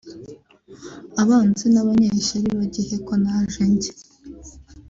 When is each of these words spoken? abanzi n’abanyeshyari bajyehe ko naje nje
abanzi 1.21 1.65
n’abanyeshyari 1.73 2.47
bajyehe 2.57 2.95
ko 3.07 3.13
naje 3.23 3.61
nje 3.71 3.91